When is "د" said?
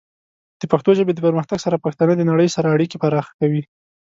0.59-0.61, 1.15-1.19, 2.17-2.21